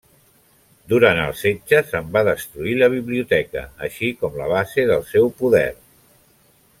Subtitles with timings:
[0.93, 5.67] Durant el setge se'n va destruir la biblioteca, així com la base del seu poder.